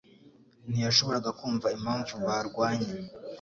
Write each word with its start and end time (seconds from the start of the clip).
Ntiyashoboraga 0.69 1.29
kumva 1.39 1.67
impamvu 1.77 2.13
barwanye 2.25 2.91